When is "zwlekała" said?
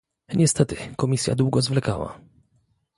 1.61-2.19